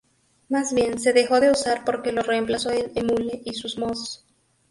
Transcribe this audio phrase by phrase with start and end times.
[0.49, 4.25] Más bien se dejó de usar porque lo reemplazó el eMule y sus Mods.